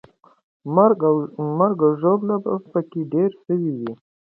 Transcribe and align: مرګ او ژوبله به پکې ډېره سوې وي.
مرګ 1.59 1.79
او 1.87 1.91
ژوبله 2.01 2.35
به 2.43 2.53
پکې 2.71 3.01
ډېره 3.11 3.35
سوې 3.45 3.71
وي. 3.79 3.93